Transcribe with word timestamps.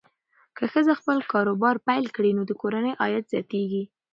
که 0.55 0.63
ښځه 0.71 0.93
خپل 0.99 1.17
کاروبار 1.33 1.75
پیل 1.87 2.05
کړي، 2.15 2.31
نو 2.37 2.43
د 2.49 2.51
کورنۍ 2.61 2.91
عاید 3.01 3.25
زیاتېږي. 3.31 3.83